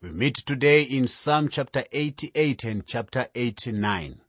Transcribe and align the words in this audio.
We 0.00 0.12
meet 0.12 0.36
today 0.36 0.82
in 0.82 1.08
Psalm 1.08 1.48
chapter 1.48 1.82
88 1.90 2.62
and 2.62 2.86
chapter 2.86 3.26
89. 3.34 4.20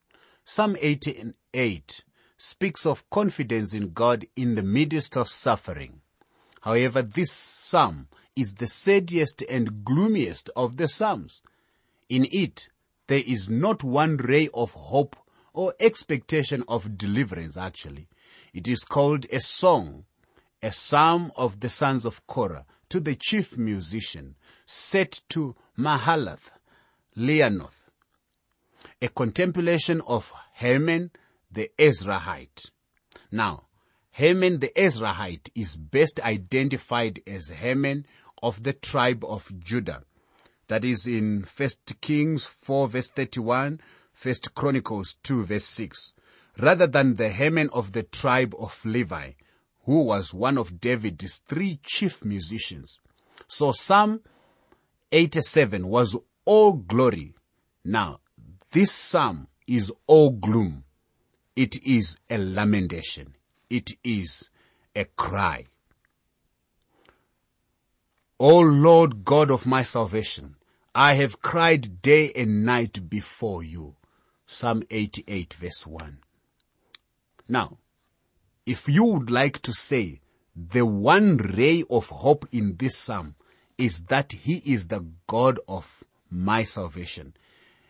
Psalm 0.44 0.76
88 0.82 2.04
speaks 2.38 2.88
of 2.88 3.08
confidence 3.12 3.76
in 3.76 3.94
God 3.94 4.26
in 4.36 4.56
the 4.56 4.64
midst 4.64 5.16
of 5.16 5.30
suffering. 5.30 6.02
However, 6.62 7.04
this 7.04 7.32
psalm 7.32 8.08
is 8.36 8.56
the 8.56 8.66
saddest 8.66 9.44
and 9.44 9.86
gloomiest 9.86 10.50
of 10.56 10.78
the 10.78 10.88
psalms. 10.88 11.44
In 12.10 12.28
it, 12.32 12.70
there 13.06 13.22
is 13.24 13.48
not 13.48 13.84
one 13.84 14.18
ray 14.18 14.50
of 14.56 14.72
hope 14.72 15.18
or 15.54 15.76
expectation 15.80 16.64
of 16.68 16.98
deliverance 16.98 17.58
actually. 17.58 18.08
It 18.56 18.68
is 18.68 18.84
called 18.84 19.28
a 19.32 19.40
song, 19.40 20.06
a 20.64 20.72
psalm 20.72 21.32
of 21.36 21.60
the 21.60 21.70
sons 21.70 22.06
of 22.06 22.26
Korah 22.26 22.66
to 22.90 23.00
the 23.00 23.16
chief 23.16 23.58
musician, 23.58 24.36
set 24.66 25.22
to 25.30 25.56
Mahalath, 25.78 26.52
Leanoth, 27.16 27.90
a 29.02 29.08
contemplation 29.08 30.02
of 30.08 30.34
Heman 30.56 31.12
the 31.52 31.72
Ezrahite. 31.80 32.70
Now, 33.32 33.66
Heman 34.12 34.60
the 34.60 34.72
Ezrahite 34.76 35.50
is 35.56 35.76
best 35.76 36.20
identified 36.20 37.22
as 37.26 37.50
Heman 37.50 38.06
of 38.44 38.64
the 38.64 38.74
tribe 38.74 39.24
of 39.24 39.52
Judah. 39.60 40.04
That 40.68 40.86
is 40.86 41.08
in 41.08 41.46
1 41.56 41.70
Kings 42.02 42.46
4 42.46 42.88
verse 42.88 43.08
31, 43.10 43.80
1 44.22 44.36
Chronicles 44.56 45.16
2 45.24 45.46
verse 45.46 45.66
6. 45.66 46.14
Rather 46.60 46.88
than 46.88 47.16
the 47.16 47.30
Heman 47.30 47.70
of 47.72 47.94
the 47.94 48.04
tribe 48.04 48.54
of 48.60 48.84
Levi, 48.86 49.32
who 49.90 50.04
was 50.04 50.36
one 50.36 50.56
of 50.56 50.80
David's 50.80 51.38
three 51.48 51.80
chief 51.82 52.24
musicians. 52.24 53.00
So 53.48 53.72
Psalm 53.72 54.22
87 55.12 55.88
was 55.88 56.16
all 56.46 56.74
glory. 56.74 57.34
Now, 57.84 58.20
this 58.72 58.92
psalm 58.92 59.48
is 59.66 59.92
all 60.06 60.30
gloom. 60.30 60.84
It 61.56 61.84
is 61.84 62.20
a 62.30 62.38
lamentation. 62.38 63.34
It 63.68 63.94
is 64.04 64.52
a 64.96 65.06
cry. 65.06 65.66
O 68.40 68.60
Lord 68.60 69.26
God 69.26 69.50
of 69.50 69.66
my 69.66 69.82
salvation, 69.82 70.58
I 70.94 71.16
have 71.16 71.42
cried 71.42 72.04
day 72.04 72.32
and 72.36 72.64
night 72.64 73.10
before 73.10 73.64
you. 73.64 73.96
Psalm 74.46 74.84
88 74.92 75.56
verse 75.56 75.88
1. 75.88 76.20
Now, 77.48 77.80
if 78.70 78.88
you 78.88 79.04
would 79.04 79.32
like 79.32 79.60
to 79.64 79.74
say 79.74 80.22
the 80.56 80.86
one 80.86 81.38
ray 81.38 81.84
of 81.90 82.08
hope 82.10 82.48
in 82.52 82.76
this 82.78 82.96
psalm 82.96 83.34
is 83.80 84.04
that 84.04 84.32
he 84.32 84.62
is 84.64 84.90
the 84.90 85.04
God 85.26 85.60
of 85.68 86.04
my 86.30 86.62
salvation. 86.62 87.34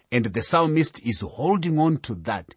And 0.09 0.27
the 0.27 0.41
psalmist 0.41 1.05
is 1.05 1.19
holding 1.19 1.77
on 1.79 1.97
to 1.97 2.15
that. 2.15 2.55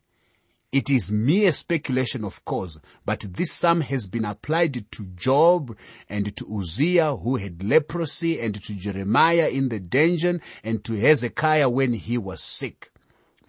It 0.71 0.89
is 0.89 1.11
mere 1.11 1.51
speculation, 1.51 2.25
of 2.25 2.45
course, 2.45 2.79
but 3.05 3.27
this 3.29 3.51
psalm 3.51 3.81
has 3.81 4.07
been 4.07 4.25
applied 4.25 4.89
to 4.93 5.05
Job 5.17 5.77
and 6.09 6.37
to 6.37 6.59
Uzziah 6.59 7.17
who 7.17 7.39
had 7.39 7.65
leprosy 7.65 8.39
and 8.39 8.55
to 8.55 8.75
Jeremiah 8.77 9.49
in 9.49 9.69
the 9.69 9.81
dungeon 9.81 10.41
and 10.63 10.85
to 10.85 10.95
Hezekiah 10.95 11.69
when 11.69 11.95
he 11.95 12.19
was 12.19 12.41
sick. 12.41 12.93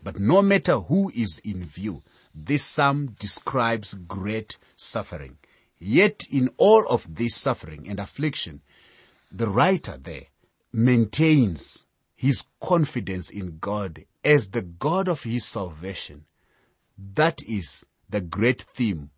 But 0.01 0.17
no 0.19 0.41
matter 0.41 0.79
who 0.79 1.11
is 1.15 1.37
in 1.45 1.63
view, 1.63 2.01
this 2.33 2.63
psalm 2.63 3.15
describes 3.19 3.93
great 3.93 4.57
suffering. 4.75 5.37
Yet 5.79 6.21
in 6.31 6.49
all 6.57 6.85
of 6.87 7.15
this 7.15 7.35
suffering 7.35 7.87
and 7.87 7.99
affliction, 7.99 8.61
the 9.31 9.47
writer 9.47 9.97
there 9.97 10.27
maintains 10.71 11.85
his 12.15 12.45
confidence 12.61 13.29
in 13.29 13.57
God 13.59 14.05
as 14.23 14.49
the 14.49 14.61
God 14.61 15.07
of 15.07 15.23
his 15.23 15.45
salvation. 15.45 16.25
That 16.97 17.41
is 17.43 17.85
the 18.09 18.21
great 18.21 18.61
theme 18.61 19.11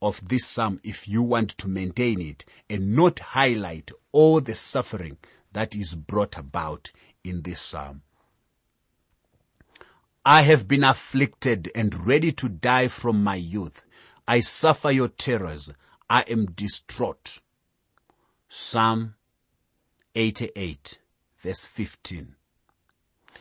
of 0.00 0.26
this 0.28 0.46
psalm 0.46 0.80
if 0.82 1.08
you 1.08 1.22
want 1.22 1.50
to 1.58 1.68
maintain 1.68 2.20
it 2.20 2.44
and 2.70 2.94
not 2.94 3.18
highlight 3.18 3.90
all 4.12 4.40
the 4.40 4.54
suffering 4.54 5.18
that 5.52 5.74
is 5.74 5.94
brought 5.94 6.38
about 6.38 6.90
in 7.24 7.42
this 7.42 7.60
psalm. 7.60 8.02
I 10.30 10.42
have 10.42 10.68
been 10.68 10.84
afflicted 10.84 11.72
and 11.74 12.06
ready 12.06 12.32
to 12.32 12.50
die 12.50 12.88
from 12.88 13.24
my 13.24 13.36
youth. 13.36 13.86
I 14.26 14.40
suffer 14.40 14.90
your 14.90 15.08
terrors. 15.08 15.72
I 16.10 16.20
am 16.28 16.52
distraught. 16.52 17.40
Psalm 18.46 19.14
88 20.14 20.98
verse 21.38 21.64
15. 21.64 22.34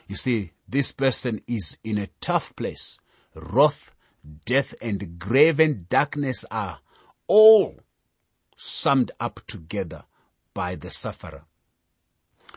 You 0.07 0.15
see, 0.15 0.53
this 0.65 0.93
person 0.93 1.41
is 1.45 1.77
in 1.83 1.97
a 1.97 2.07
tough 2.21 2.55
place. 2.55 2.97
Wrath, 3.35 3.93
death, 4.45 4.73
and 4.81 5.19
grave 5.19 5.59
and 5.59 5.89
darkness 5.89 6.45
are 6.49 6.79
all 7.27 7.81
summed 8.55 9.11
up 9.19 9.41
together 9.45 10.05
by 10.53 10.75
the 10.75 10.89
sufferer. 10.89 11.43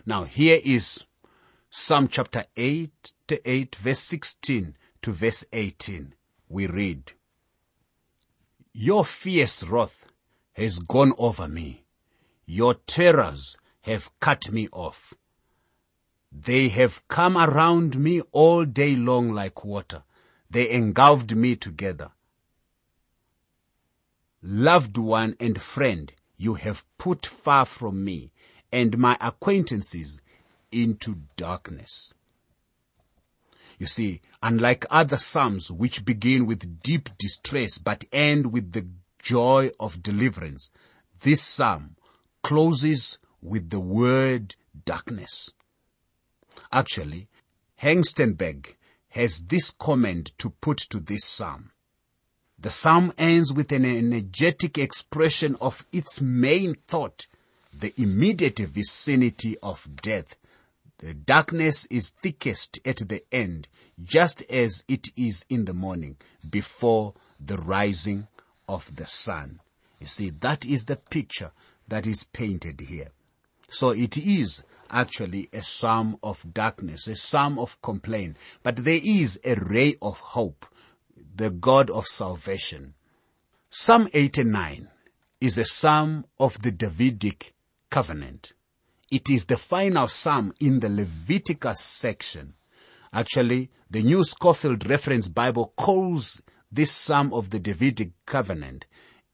Now 0.07 0.23
here 0.23 0.61
is 0.65 1.05
Psalm 1.73 2.09
chapter 2.09 2.45
8 2.57 3.13
to 3.29 3.49
8 3.49 3.77
verse 3.77 4.01
16 4.01 4.77
to 5.03 5.13
verse 5.13 5.45
18. 5.53 6.17
We 6.49 6.67
read, 6.67 7.13
Your 8.73 9.05
fierce 9.05 9.63
wrath 9.63 10.07
has 10.55 10.81
gone 10.81 11.13
over 11.17 11.47
me. 11.47 11.85
Your 12.45 12.75
terrors 12.75 13.57
have 13.83 14.11
cut 14.19 14.51
me 14.51 14.67
off. 14.73 15.15
They 16.33 16.71
have 16.71 17.07
come 17.07 17.39
around 17.39 17.97
me 18.01 18.21
all 18.33 18.65
day 18.65 18.97
long 18.97 19.31
like 19.31 19.65
water. 19.65 20.03
They 20.51 20.71
engulfed 20.71 21.37
me 21.37 21.55
together. 21.55 22.11
Loved 24.43 24.99
one 24.99 25.37
and 25.39 25.63
friend, 25.63 26.13
you 26.37 26.55
have 26.55 26.85
put 26.99 27.27
far 27.27 27.65
from 27.65 28.05
me, 28.05 28.33
and 28.73 28.99
my 28.99 29.17
acquaintances 29.21 30.21
into 30.73 31.23
darkness. 31.37 32.15
You 33.79 33.87
see, 33.87 34.21
unlike 34.43 34.85
other 34.91 35.17
psalms 35.17 35.71
which 35.71 36.05
begin 36.05 36.45
with 36.45 36.83
deep 36.83 37.09
distress 37.19 37.79
but 37.79 38.05
end 38.13 38.53
with 38.53 38.73
the 38.73 38.87
joy 39.23 39.71
of 39.81 40.03
deliverance, 40.03 40.71
this 41.23 41.41
psalm 41.41 41.97
closes 42.43 43.19
with 43.41 43.71
the 43.71 43.81
word 43.81 44.55
darkness. 44.85 45.55
Actually, 46.71 47.29
Hengstenberg 47.81 48.75
has 49.09 49.41
this 49.41 49.71
comment 49.71 50.33
to 50.39 50.51
put 50.51 50.79
to 50.79 51.01
this 51.01 51.25
psalm. 51.25 51.71
The 52.59 52.71
psalm 52.71 53.13
ends 53.17 53.53
with 53.53 53.73
an 53.73 53.87
energetic 53.87 54.77
expression 54.77 55.57
of 55.61 55.87
its 55.91 56.21
main 56.21 56.75
thought, 56.75 57.27
the 57.73 57.95
immediate 57.97 58.59
vicinity 58.59 59.57
of 59.63 59.89
death 60.03 60.37
the 61.01 61.15
darkness 61.15 61.87
is 61.87 62.11
thickest 62.23 62.79
at 62.85 63.09
the 63.09 63.23
end, 63.33 63.69
just 64.03 64.43
as 64.51 64.85
it 64.87 65.09
is 65.17 65.47
in 65.49 65.65
the 65.65 65.73
morning, 65.73 66.19
before 66.49 67.15
the 67.39 67.57
rising 67.57 68.29
of 68.69 68.95
the 68.97 69.07
sun. 69.07 69.61
You 69.99 70.07
see, 70.07 70.29
that 70.29 70.67
is 70.67 70.85
the 70.85 70.97
picture 70.97 71.53
that 71.89 72.07
is 72.07 72.25
painted 72.25 72.81
here. 72.81 73.09
So 73.71 73.91
it 73.91 74.19
is 74.19 74.63
actually 74.91 75.49
a 75.55 75.63
psalm 75.63 76.19
of 76.23 76.45
darkness, 76.53 77.09
a 77.09 77.17
psalm 77.17 77.59
of 77.59 77.81
complaint, 77.81 78.37
but 78.63 78.77
there 78.77 79.01
is 79.03 79.41
a 79.43 79.55
ray 79.55 79.95
of 80.03 80.21
hope, 80.21 80.67
the 81.35 81.51
God 81.51 81.89
of 81.89 82.07
salvation. 82.07 82.93
Psalm 83.71 84.09
89 84.13 84.89
is 85.41 85.57
a 85.57 85.65
psalm 85.65 86.27
of 86.39 86.61
the 86.61 86.73
Davidic 86.73 87.55
covenant. 87.89 88.53
It 89.11 89.29
is 89.29 89.47
the 89.47 89.57
final 89.57 90.07
psalm 90.09 90.55
in 90.61 90.81
the 90.81 90.89
Leviticus 90.89 91.81
section. 91.81 92.55
Actually, 93.13 93.71
the 93.91 94.03
New 94.03 94.23
Scofield 94.25 94.89
Reference 94.89 95.29
Bible 95.29 95.73
calls 95.77 96.41
this 96.71 96.93
psalm 96.93 97.33
of 97.33 97.51
the 97.51 97.59
Davidic 97.59 98.13
covenant 98.27 98.87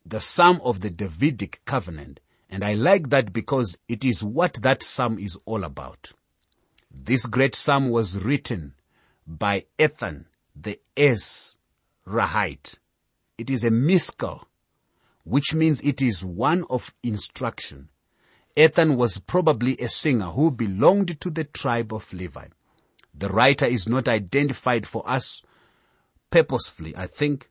the 0.06 0.20
psalm 0.20 0.60
of 0.62 0.80
the 0.80 0.90
Davidic 0.90 1.60
covenant. 1.64 2.20
And 2.48 2.64
I 2.64 2.74
like 2.74 3.10
that 3.10 3.32
because 3.32 3.76
it 3.88 4.04
is 4.04 4.22
what 4.22 4.54
that 4.62 4.82
psalm 4.82 5.18
is 5.18 5.36
all 5.44 5.64
about. 5.64 6.12
This 6.90 7.26
great 7.26 7.56
psalm 7.56 7.90
was 7.90 8.24
written 8.24 8.74
by 9.26 9.64
Ethan 9.78 10.26
the 10.54 10.78
Ezrahite. 10.96 12.78
It 13.36 13.50
is 13.50 13.64
a 13.64 13.70
Maschil, 13.70 14.44
which 15.24 15.52
means 15.52 15.80
it 15.80 16.00
is 16.00 16.24
one 16.24 16.64
of 16.70 16.94
instruction. 17.02 17.88
Ethan 18.56 18.96
was 18.96 19.18
probably 19.18 19.76
a 19.78 19.88
singer 19.88 20.26
who 20.26 20.50
belonged 20.50 21.20
to 21.20 21.30
the 21.30 21.44
tribe 21.44 21.92
of 21.92 22.12
Levi. 22.12 22.46
The 23.14 23.28
writer 23.28 23.66
is 23.66 23.86
not 23.86 24.08
identified 24.08 24.86
for 24.86 25.08
us 25.08 25.42
purposefully, 26.30 26.96
I 26.96 27.06
think, 27.06 27.50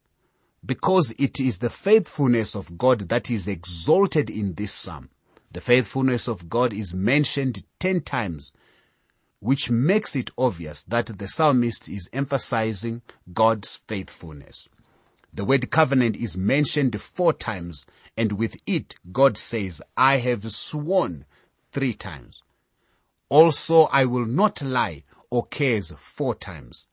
because 0.65 1.13
it 1.19 1.39
is 1.39 1.59
the 1.59 1.69
faithfulness 1.69 2.55
of 2.55 2.77
God 2.77 3.09
that 3.09 3.29
is 3.29 3.47
exalted 3.47 4.29
in 4.29 4.55
this 4.55 4.71
psalm. 4.71 5.09
The 5.51 5.61
faithfulness 5.61 6.27
of 6.27 6.49
God 6.49 6.73
is 6.73 6.93
mentioned 6.93 7.63
ten 7.79 8.01
times 8.01 8.51
which 9.39 9.69
makes 9.69 10.15
it 10.15 10.31
obvious 10.39 10.81
that 10.83 11.05
the 11.05 11.27
psalmist 11.27 11.87
is 11.87 12.09
emphasizing 12.11 13.03
God's 13.31 13.75
faithfulness. 13.75 14.67
The 15.35 15.43
word 15.43 15.69
covenant 15.69 16.15
is 16.15 16.37
mentioned 16.37 17.01
four 17.01 17.33
times 17.33 17.85
and 18.15 18.31
with 18.31 18.55
it 18.65 18.95
God 19.11 19.37
says, 19.37 19.81
I 19.97 20.19
have 20.19 20.49
sworn 20.49 21.25
three 21.73 21.93
times. 21.93 22.41
Also 23.27 23.83
I 23.91 24.05
will 24.05 24.25
not 24.25 24.61
lie 24.61 25.03
or 25.29 25.39
occurs 25.39 25.91
four 25.97 26.35
times. 26.35 26.87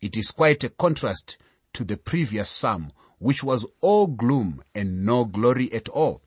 It 0.00 0.16
is 0.16 0.30
quite 0.30 0.64
a 0.64 0.70
contrast 0.70 1.36
to 1.74 1.84
the 1.84 1.98
previous 1.98 2.48
psalm 2.48 2.92
which 3.18 3.44
was 3.44 3.66
all 3.82 4.06
gloom 4.06 4.64
and 4.74 5.04
no 5.04 5.26
glory 5.26 5.70
at 5.70 5.90
all. 5.90 6.22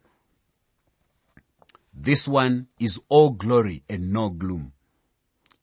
This 1.92 2.28
one 2.28 2.68
is 2.80 3.02
all 3.10 3.32
glory 3.32 3.84
and 3.90 4.14
no 4.14 4.30
gloom. 4.30 4.74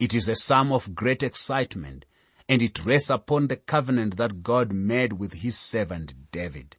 It 0.01 0.17
is 0.17 0.29
a 0.29 0.35
psalm 0.35 0.73
of 0.73 0.97
great 0.97 1.23
excitement 1.23 2.07
and 2.49 2.63
it 2.63 2.85
rests 2.85 3.11
upon 3.11 3.49
the 3.49 3.57
covenant 3.57 4.17
that 4.17 4.43
God 4.43 4.73
made 4.73 5.15
with 5.15 5.35
his 5.35 5.59
servant 5.59 6.31
David. 6.31 6.77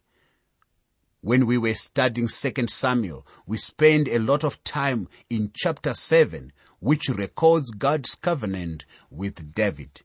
When 1.20 1.46
we 1.46 1.56
were 1.56 1.74
studying 1.74 2.28
2 2.28 2.66
Samuel, 2.66 3.26
we 3.46 3.56
spent 3.56 4.08
a 4.08 4.18
lot 4.18 4.44
of 4.44 4.62
time 4.62 5.08
in 5.30 5.52
chapter 5.54 5.94
7, 5.94 6.52
which 6.80 7.08
records 7.08 7.70
God's 7.70 8.14
covenant 8.14 8.84
with 9.10 9.54
David. 9.54 10.02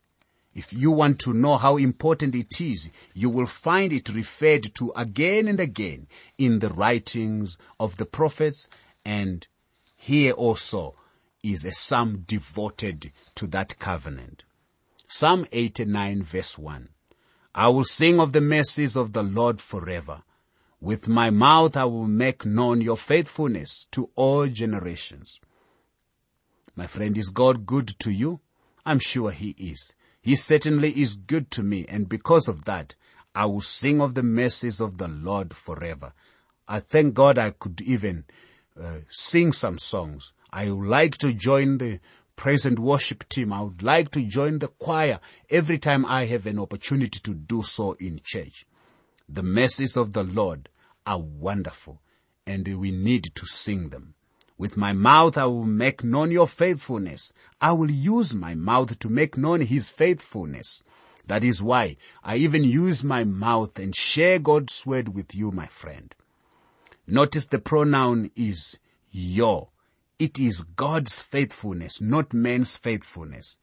If 0.53 0.73
you 0.73 0.91
want 0.91 1.19
to 1.19 1.33
know 1.33 1.57
how 1.57 1.77
important 1.77 2.35
it 2.35 2.59
is, 2.61 2.89
you 3.13 3.29
will 3.29 3.45
find 3.45 3.93
it 3.93 4.09
referred 4.09 4.73
to 4.75 4.91
again 4.95 5.47
and 5.47 5.59
again 5.59 6.07
in 6.37 6.59
the 6.59 6.69
writings 6.69 7.57
of 7.79 7.97
the 7.97 8.05
prophets 8.05 8.67
and 9.05 9.47
here 9.95 10.31
also 10.31 10.95
is 11.43 11.65
a 11.65 11.71
psalm 11.71 12.23
devoted 12.25 13.11
to 13.35 13.47
that 13.47 13.77
covenant. 13.79 14.43
Psalm 15.11 15.47
89 15.51 16.21
verse 16.21 16.55
1. 16.59 16.87
I 17.55 17.67
will 17.69 17.83
sing 17.83 18.19
of 18.19 18.31
the 18.31 18.41
mercies 18.41 18.95
of 18.95 19.13
the 19.13 19.23
Lord 19.23 19.59
forever. 19.59 20.21
With 20.79 21.07
my 21.07 21.31
mouth 21.31 21.75
I 21.75 21.85
will 21.85 22.05
make 22.05 22.45
known 22.45 22.79
your 22.79 22.95
faithfulness 22.95 23.87
to 23.89 24.11
all 24.13 24.45
generations. 24.45 25.41
My 26.75 26.85
friend, 26.85 27.17
is 27.17 27.29
God 27.29 27.65
good 27.65 27.87
to 28.01 28.11
you? 28.11 28.41
I'm 28.85 28.99
sure 28.99 29.31
he 29.31 29.55
is. 29.57 29.95
He 30.21 30.35
certainly 30.35 30.91
is 31.01 31.15
good 31.15 31.49
to 31.51 31.63
me 31.63 31.87
and 31.89 32.07
because 32.07 32.47
of 32.47 32.65
that, 32.65 32.93
I 33.33 33.47
will 33.47 33.61
sing 33.61 34.01
of 34.01 34.13
the 34.13 34.21
mercies 34.21 34.79
of 34.79 34.99
the 34.99 35.07
Lord 35.07 35.55
forever. 35.55 36.13
I 36.67 36.81
thank 36.81 37.15
God 37.15 37.39
I 37.39 37.49
could 37.49 37.81
even 37.81 38.25
uh, 38.79 38.99
sing 39.09 39.53
some 39.53 39.79
songs 39.79 40.33
I 40.51 40.71
would 40.71 40.87
like 40.87 41.17
to 41.19 41.31
join 41.31 41.77
the 41.77 41.99
praise 42.39 42.65
and 42.65 42.79
worship 42.79 43.27
team. 43.27 43.51
I 43.51 43.63
would 43.63 43.83
like 43.83 44.11
to 44.11 44.21
join 44.21 44.59
the 44.59 44.69
choir 44.69 45.19
every 45.49 45.77
time 45.77 46.05
I 46.05 46.23
have 46.27 46.45
an 46.45 46.57
opportunity 46.57 47.19
to 47.19 47.33
do 47.33 47.61
so 47.63 47.97
in 47.99 48.21
church. 48.23 48.65
The 49.27 49.43
mercies 49.43 49.97
of 49.97 50.13
the 50.13 50.23
Lord 50.23 50.69
are 51.05 51.19
wonderful 51.19 52.01
and 52.47 52.65
we 52.79 52.91
need 52.91 53.35
to 53.35 53.45
sing 53.45 53.89
them. 53.89 54.13
With 54.57 54.77
my 54.77 54.93
mouth 54.93 55.37
I 55.37 55.47
will 55.47 55.65
make 55.65 56.01
known 56.01 56.31
your 56.31 56.47
faithfulness. 56.47 57.33
I 57.59 57.73
will 57.73 57.91
use 57.91 58.33
my 58.33 58.55
mouth 58.55 58.97
to 58.99 59.09
make 59.09 59.35
known 59.35 59.59
his 59.59 59.89
faithfulness. 59.89 60.81
That 61.27 61.43
is 61.43 61.61
why 61.61 61.97
I 62.23 62.37
even 62.37 62.63
use 62.63 63.03
my 63.03 63.25
mouth 63.25 63.77
and 63.77 63.93
share 63.93 64.39
God's 64.39 64.85
word 64.85 65.09
with 65.09 65.35
you, 65.35 65.51
my 65.51 65.67
friend. 65.67 66.15
Notice 67.05 67.47
the 67.47 67.59
pronoun 67.59 68.31
is 68.37 68.79
your. 69.11 69.67
It 70.19 70.37
is 70.37 70.63
God's 70.63 71.23
faithfulness, 71.23 72.01
not 72.01 72.33
man's 72.33 72.75
faithfulness. 72.75 73.57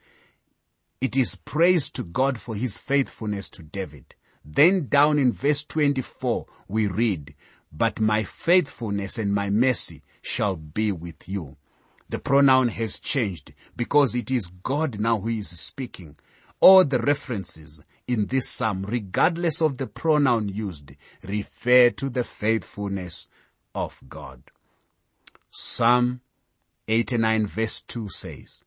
It 1.03 1.14
is 1.14 1.37
praise 1.37 1.91
to 1.91 2.03
God 2.03 2.41
for 2.41 2.55
his 2.55 2.79
faithfulness 2.79 3.50
to 3.50 3.62
David. 3.62 4.14
Then 4.43 4.88
down 4.88 5.19
in 5.19 5.32
verse 5.32 5.64
24, 5.67 6.47
we 6.67 6.87
read, 6.87 7.35
but 7.70 8.00
my 8.00 8.23
faithfulness 8.23 9.19
and 9.19 9.35
my 9.35 9.50
mercy 9.50 10.03
shall 10.23 10.56
be 10.56 10.93
with 10.93 11.29
you. 11.29 11.58
The 12.08 12.19
pronoun 12.19 12.69
has 12.69 12.99
changed 13.00 13.53
because 13.76 14.14
it 14.14 14.31
is 14.31 14.47
God 14.62 14.99
now 14.99 15.19
who 15.19 15.29
is 15.29 15.49
speaking. 15.49 16.17
All 16.61 16.85
the 16.85 17.00
references 17.00 17.82
in 18.06 18.29
this 18.29 18.49
psalm, 18.49 18.87
regardless 18.88 19.61
of 19.61 19.76
the 19.76 19.87
pronoun 19.87 20.49
used, 20.49 20.93
refer 21.23 21.91
to 21.91 22.08
the 22.08 22.25
faithfulness 22.25 23.29
of 23.75 24.00
God. 24.08 24.43
Psalm 25.50 26.23
89 26.88 27.46
verse 27.46 27.80
2 27.82 28.08
says, 28.08 28.62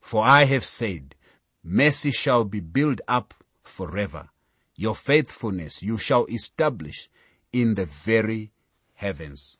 For 0.00 0.24
I 0.24 0.44
have 0.44 0.64
said, 0.64 1.14
mercy 1.64 2.10
shall 2.10 2.44
be 2.44 2.60
built 2.60 3.00
up 3.08 3.34
forever. 3.62 4.28
Your 4.76 4.94
faithfulness 4.94 5.82
you 5.82 5.98
shall 5.98 6.26
establish 6.26 7.08
in 7.52 7.74
the 7.74 7.86
very 7.86 8.50
heavens. 8.94 9.58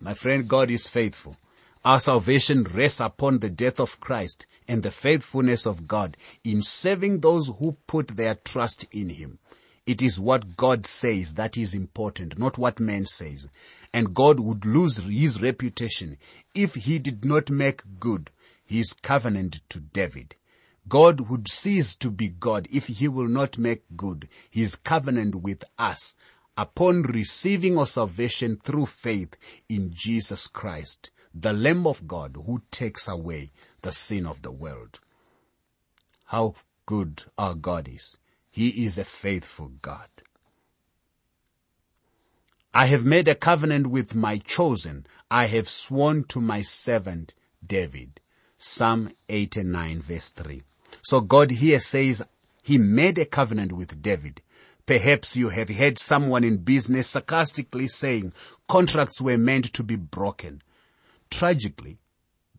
My 0.00 0.14
friend, 0.14 0.48
God 0.48 0.70
is 0.70 0.88
faithful. 0.88 1.36
Our 1.84 2.00
salvation 2.00 2.64
rests 2.64 3.00
upon 3.00 3.38
the 3.38 3.50
death 3.50 3.80
of 3.80 4.00
Christ 4.00 4.46
and 4.68 4.82
the 4.82 4.90
faithfulness 4.90 5.66
of 5.66 5.88
God 5.88 6.16
in 6.44 6.62
saving 6.62 7.20
those 7.20 7.50
who 7.58 7.76
put 7.86 8.08
their 8.08 8.34
trust 8.34 8.84
in 8.92 9.08
Him. 9.10 9.38
It 9.90 10.02
is 10.02 10.20
what 10.20 10.56
God 10.56 10.86
says 10.86 11.34
that 11.34 11.58
is 11.58 11.74
important, 11.74 12.38
not 12.38 12.58
what 12.58 12.78
man 12.78 13.06
says 13.06 13.48
and 13.92 14.14
God 14.14 14.38
would 14.40 14.64
lose 14.64 14.98
his 14.98 15.42
reputation 15.42 16.16
if 16.54 16.74
he 16.74 16.98
did 16.98 17.24
not 17.24 17.50
make 17.50 17.82
good 17.98 18.30
his 18.64 18.92
covenant 18.92 19.62
to 19.70 19.80
David. 19.80 20.36
God 20.88 21.28
would 21.28 21.48
cease 21.48 21.96
to 21.96 22.10
be 22.10 22.28
God 22.28 22.68
if 22.70 22.86
he 22.86 23.08
will 23.08 23.28
not 23.28 23.58
make 23.58 23.82
good 23.96 24.28
his 24.48 24.76
covenant 24.76 25.34
with 25.36 25.64
us 25.78 26.14
upon 26.56 27.02
receiving 27.02 27.78
our 27.78 27.86
salvation 27.86 28.56
through 28.62 28.86
faith 28.86 29.36
in 29.68 29.90
Jesus 29.92 30.46
Christ, 30.46 31.10
the 31.34 31.52
Lamb 31.52 31.86
of 31.86 32.06
God 32.06 32.36
who 32.46 32.62
takes 32.70 33.08
away 33.08 33.50
the 33.82 33.92
sin 33.92 34.26
of 34.26 34.42
the 34.42 34.52
world. 34.52 35.00
How 36.26 36.54
good 36.86 37.24
our 37.36 37.54
God 37.54 37.88
is. 37.88 38.16
He 38.50 38.84
is 38.84 38.98
a 38.98 39.04
faithful 39.04 39.72
God. 39.80 40.08
I 42.72 42.86
have 42.86 43.04
made 43.04 43.28
a 43.28 43.34
covenant 43.34 43.88
with 43.88 44.14
my 44.14 44.38
chosen. 44.38 45.06
I 45.30 45.46
have 45.46 45.68
sworn 45.68 46.24
to 46.24 46.40
my 46.40 46.62
servant 46.62 47.34
David. 47.66 48.20
Psalm 48.58 49.10
89 49.28 50.02
verse 50.02 50.32
3. 50.32 50.62
So 51.02 51.20
God 51.20 51.50
here 51.50 51.80
says 51.80 52.22
he 52.62 52.78
made 52.78 53.18
a 53.18 53.24
covenant 53.24 53.72
with 53.72 54.02
David. 54.02 54.42
Perhaps 54.86 55.36
you 55.36 55.48
have 55.48 55.68
heard 55.68 55.98
someone 55.98 56.44
in 56.44 56.58
business 56.58 57.08
sarcastically 57.08 57.88
saying 57.88 58.32
contracts 58.68 59.20
were 59.20 59.38
meant 59.38 59.72
to 59.72 59.82
be 59.82 59.96
broken. 59.96 60.62
Tragically, 61.30 61.98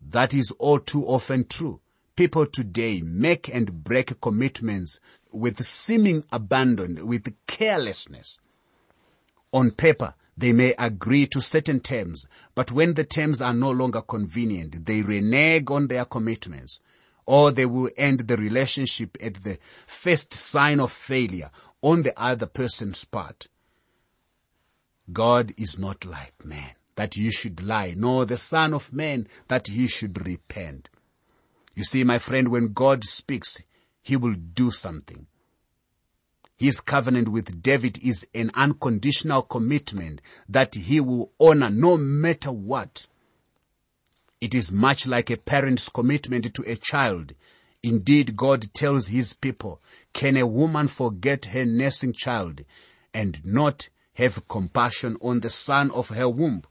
that 0.00 0.34
is 0.34 0.50
all 0.58 0.78
too 0.78 1.06
often 1.06 1.46
true. 1.46 1.80
People 2.22 2.46
today 2.46 3.02
make 3.02 3.52
and 3.52 3.82
break 3.82 4.20
commitments 4.20 5.00
with 5.32 5.60
seeming 5.60 6.24
abandon, 6.30 7.04
with 7.08 7.34
carelessness. 7.48 8.38
On 9.52 9.72
paper, 9.72 10.14
they 10.36 10.52
may 10.52 10.72
agree 10.78 11.26
to 11.26 11.40
certain 11.40 11.80
terms, 11.80 12.28
but 12.54 12.70
when 12.70 12.94
the 12.94 13.02
terms 13.02 13.40
are 13.42 13.52
no 13.52 13.72
longer 13.72 14.02
convenient, 14.02 14.86
they 14.86 15.02
renege 15.02 15.68
on 15.68 15.88
their 15.88 16.04
commitments, 16.04 16.78
or 17.26 17.50
they 17.50 17.66
will 17.66 17.90
end 17.96 18.20
the 18.20 18.36
relationship 18.36 19.18
at 19.20 19.42
the 19.42 19.58
first 19.88 20.32
sign 20.32 20.78
of 20.78 20.92
failure 20.92 21.50
on 21.80 22.04
the 22.04 22.16
other 22.16 22.46
person's 22.46 23.04
part. 23.04 23.48
God 25.12 25.52
is 25.56 25.76
not 25.76 26.04
like 26.04 26.44
man, 26.44 26.76
that 26.94 27.16
you 27.16 27.32
should 27.32 27.64
lie, 27.64 27.94
nor 27.96 28.26
the 28.26 28.36
son 28.36 28.74
of 28.74 28.92
man, 28.92 29.26
that 29.48 29.66
he 29.66 29.88
should 29.88 30.24
repent. 30.24 30.88
You 31.74 31.84
see, 31.84 32.04
my 32.04 32.18
friend, 32.18 32.48
when 32.48 32.72
God 32.72 33.04
speaks, 33.04 33.62
he 34.02 34.16
will 34.16 34.34
do 34.34 34.70
something. 34.70 35.26
His 36.56 36.80
covenant 36.80 37.28
with 37.28 37.62
David 37.62 37.98
is 38.02 38.26
an 38.34 38.50
unconditional 38.54 39.42
commitment 39.42 40.20
that 40.48 40.74
he 40.74 41.00
will 41.00 41.32
honor 41.40 41.70
no 41.70 41.96
matter 41.96 42.52
what. 42.52 43.06
It 44.40 44.54
is 44.54 44.70
much 44.70 45.06
like 45.06 45.30
a 45.30 45.36
parent's 45.36 45.88
commitment 45.88 46.54
to 46.54 46.62
a 46.70 46.76
child. 46.76 47.34
Indeed, 47.82 48.36
God 48.36 48.72
tells 48.74 49.08
his 49.08 49.32
people, 49.32 49.80
can 50.12 50.36
a 50.36 50.46
woman 50.46 50.88
forget 50.88 51.46
her 51.46 51.64
nursing 51.64 52.12
child 52.12 52.62
and 53.14 53.44
not 53.44 53.88
have 54.14 54.46
compassion 54.46 55.16
on 55.20 55.40
the 55.40 55.50
son 55.50 55.90
of 55.90 56.10
her 56.10 56.28
womb? 56.28 56.62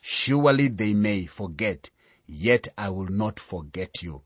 Surely 0.00 0.68
they 0.68 0.92
may 0.92 1.26
forget, 1.26 1.90
yet 2.26 2.68
I 2.76 2.90
will 2.90 3.08
not 3.08 3.38
forget 3.38 4.02
you. 4.02 4.22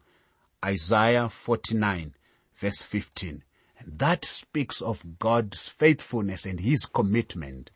Isaiah 0.65 1.29
49 1.29 2.15
verse 2.57 2.83
15. 2.83 3.45
And 3.79 3.99
that 3.99 4.25
speaks 4.25 4.83
of 4.83 5.19
God's 5.19 5.69
faithfulness 5.69 6.45
and 6.45 6.61
His 6.61 6.85
commitment 6.85 7.71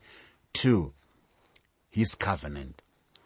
to 0.53 0.93
His 1.89 2.15
covenant. 2.15 2.81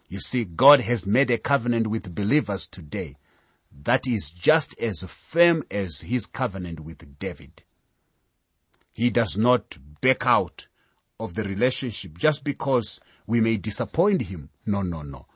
You 0.07 0.19
see, 0.19 0.45
God 0.45 0.81
has 0.81 1.05
made 1.05 1.29
a 1.29 1.37
covenant 1.37 1.87
with 1.87 2.15
believers 2.15 2.67
today 2.67 3.17
that 3.71 4.07
is 4.07 4.31
just 4.31 4.79
as 4.79 5.03
firm 5.03 5.63
as 5.69 6.01
his 6.01 6.25
covenant 6.25 6.79
with 6.79 7.19
David. 7.19 7.63
He 8.91 9.09
does 9.09 9.37
not 9.37 9.77
back 10.01 10.25
out 10.25 10.67
of 11.19 11.35
the 11.35 11.43
relationship 11.43 12.17
just 12.17 12.43
because 12.43 12.99
we 13.27 13.39
may 13.39 13.57
disappoint 13.57 14.23
him. 14.23 14.49
No, 14.65 14.81
no, 14.81 15.01
no. 15.01 15.27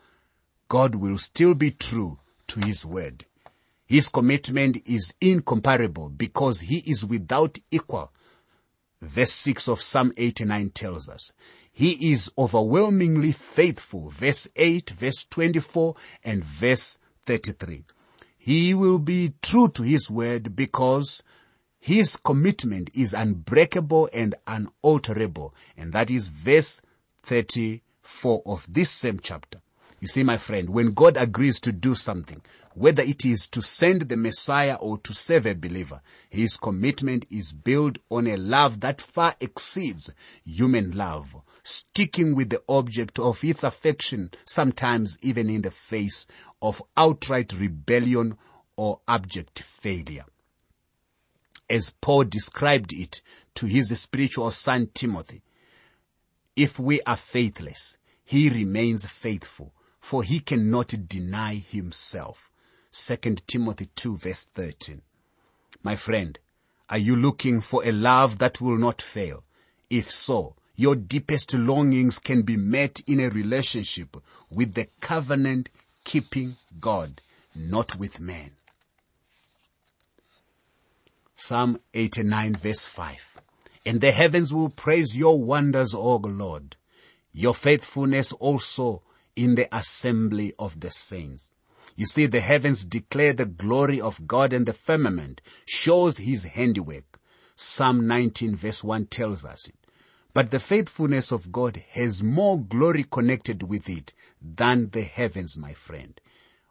God 0.68 0.96
will 0.96 1.18
still 1.18 1.54
be 1.54 1.70
true 1.70 2.18
to 2.48 2.60
his 2.66 2.84
word. 2.84 3.24
His 3.94 4.08
commitment 4.08 4.78
is 4.86 5.14
incomparable 5.20 6.08
because 6.08 6.62
he 6.62 6.78
is 6.78 7.06
without 7.06 7.58
equal. 7.70 8.10
Verse 9.00 9.30
6 9.30 9.68
of 9.68 9.80
Psalm 9.80 10.12
89 10.16 10.70
tells 10.70 11.08
us. 11.08 11.32
He 11.70 12.10
is 12.10 12.28
overwhelmingly 12.36 13.30
faithful. 13.30 14.08
Verse 14.10 14.48
8, 14.56 14.90
verse 14.90 15.24
24, 15.30 15.94
and 16.24 16.42
verse 16.42 16.98
33. 17.26 17.84
He 18.36 18.74
will 18.74 18.98
be 18.98 19.34
true 19.40 19.68
to 19.68 19.84
his 19.84 20.10
word 20.10 20.56
because 20.56 21.22
his 21.78 22.16
commitment 22.16 22.90
is 22.94 23.14
unbreakable 23.14 24.10
and 24.12 24.34
unalterable. 24.48 25.54
And 25.76 25.92
that 25.92 26.10
is 26.10 26.26
verse 26.26 26.80
34 27.22 28.42
of 28.44 28.66
this 28.68 28.90
same 28.90 29.20
chapter. 29.20 29.60
You 30.04 30.08
see, 30.08 30.22
my 30.22 30.36
friend, 30.36 30.68
when 30.68 30.92
God 30.92 31.16
agrees 31.16 31.58
to 31.60 31.72
do 31.72 31.94
something, 31.94 32.42
whether 32.74 33.02
it 33.02 33.24
is 33.24 33.48
to 33.48 33.62
send 33.62 34.02
the 34.02 34.18
Messiah 34.18 34.74
or 34.74 34.98
to 34.98 35.14
save 35.14 35.46
a 35.46 35.54
believer, 35.54 36.02
his 36.28 36.58
commitment 36.58 37.24
is 37.30 37.54
built 37.54 37.96
on 38.10 38.26
a 38.26 38.36
love 38.36 38.80
that 38.80 39.00
far 39.00 39.34
exceeds 39.40 40.12
human 40.44 40.90
love, 40.90 41.34
sticking 41.62 42.34
with 42.34 42.50
the 42.50 42.62
object 42.68 43.18
of 43.18 43.42
its 43.42 43.64
affection, 43.64 44.30
sometimes 44.44 45.16
even 45.22 45.48
in 45.48 45.62
the 45.62 45.70
face 45.70 46.26
of 46.60 46.82
outright 46.98 47.54
rebellion 47.54 48.36
or 48.76 49.00
abject 49.08 49.60
failure 49.60 50.26
as 51.70 51.94
Paul 52.02 52.24
described 52.24 52.92
it 52.92 53.22
to 53.54 53.64
his 53.64 53.98
spiritual 53.98 54.50
son 54.50 54.90
Timothy. 54.92 55.42
If 56.56 56.78
we 56.78 57.00
are 57.06 57.16
faithless, 57.16 57.96
he 58.22 58.50
remains 58.50 59.06
faithful, 59.06 59.72
for 60.04 60.22
he 60.22 60.38
cannot 60.38 61.08
deny 61.08 61.54
himself. 61.54 62.50
2 62.92 63.16
Timothy 63.46 63.88
2 63.96 64.18
verse 64.18 64.44
13. 64.52 65.00
My 65.82 65.96
friend, 65.96 66.38
are 66.90 66.98
you 66.98 67.16
looking 67.16 67.62
for 67.62 67.82
a 67.86 67.90
love 67.90 68.36
that 68.36 68.60
will 68.60 68.76
not 68.76 69.00
fail? 69.00 69.44
If 69.88 70.10
so, 70.10 70.56
your 70.76 70.94
deepest 70.94 71.54
longings 71.54 72.18
can 72.18 72.42
be 72.42 72.54
met 72.54 73.00
in 73.06 73.18
a 73.18 73.30
relationship 73.30 74.18
with 74.50 74.74
the 74.74 74.88
covenant 75.00 75.70
keeping 76.04 76.58
God, 76.78 77.22
not 77.54 77.96
with 77.96 78.20
man. 78.20 78.50
Psalm 81.34 81.80
89 81.94 82.56
verse 82.56 82.84
5. 82.84 83.40
And 83.86 84.02
the 84.02 84.12
heavens 84.12 84.52
will 84.52 84.68
praise 84.68 85.16
your 85.16 85.42
wonders, 85.42 85.94
O 85.94 86.16
Lord, 86.16 86.76
your 87.32 87.54
faithfulness 87.54 88.32
also 88.32 89.00
in 89.36 89.54
the 89.54 89.74
assembly 89.76 90.54
of 90.58 90.80
the 90.80 90.90
saints. 90.90 91.50
You 91.96 92.06
see, 92.06 92.26
the 92.26 92.40
heavens 92.40 92.84
declare 92.84 93.32
the 93.32 93.46
glory 93.46 94.00
of 94.00 94.26
God 94.26 94.52
and 94.52 94.66
the 94.66 94.72
firmament 94.72 95.40
shows 95.64 96.18
his 96.18 96.44
handiwork. 96.44 97.20
Psalm 97.56 98.06
19 98.06 98.56
verse 98.56 98.82
1 98.82 99.06
tells 99.06 99.44
us 99.44 99.68
it. 99.68 99.76
But 100.32 100.50
the 100.50 100.58
faithfulness 100.58 101.30
of 101.30 101.52
God 101.52 101.82
has 101.90 102.22
more 102.22 102.58
glory 102.58 103.04
connected 103.04 103.62
with 103.62 103.88
it 103.88 104.12
than 104.42 104.90
the 104.90 105.02
heavens, 105.02 105.56
my 105.56 105.72
friend. 105.74 106.20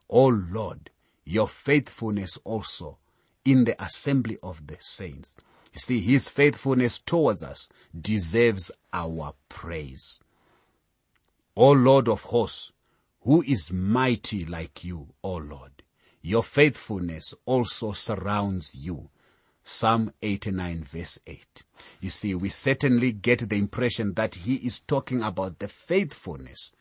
O 0.10 0.28
Lord, 0.28 0.90
your 1.24 1.48
faithfulness 1.48 2.38
also 2.44 2.98
in 3.46 3.64
the 3.64 3.82
assembly 3.82 4.38
of 4.44 4.68
the 4.68 4.78
saints. 4.82 5.36
You 5.74 5.80
see, 5.80 6.00
his 6.02 6.28
faithfulness 6.28 7.00
towards 7.00 7.42
us 7.42 7.70
deserves 8.00 8.72
our 8.92 9.34
praise. 9.48 10.20
O 11.56 11.72
Lord 11.72 12.08
of 12.08 12.24
hosts, 12.24 12.72
who 13.22 13.44
is 13.44 13.72
mighty 13.72 14.44
like 14.44 14.84
you, 14.84 15.14
O 15.24 15.36
Lord? 15.36 15.84
Your 16.22 16.42
faithfulness 16.42 17.36
also 17.46 17.92
surrounds 17.92 18.74
you. 18.74 19.12
Psalm 19.64 20.12
89 20.24 20.84
verse 20.84 21.20
8. 21.28 21.64
You 22.02 22.10
see, 22.10 22.34
we 22.34 22.50
certainly 22.50 23.12
get 23.12 23.50
the 23.50 23.58
impression 23.58 24.16
that 24.16 24.34
he 24.36 24.56
is 24.56 24.82
talking 24.82 25.22
about 25.22 25.60
the 25.60 25.68
faithfulness 25.68 26.74